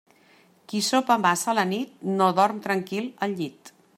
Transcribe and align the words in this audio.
Qui 0.71 0.79
sopa 0.87 1.17
massa 1.25 1.51
a 1.53 1.55
la 1.59 1.67
nit, 1.73 1.93
no 2.21 2.31
dorm 2.41 2.65
tranquil 2.67 3.09
al 3.27 3.39
llit. 3.43 3.75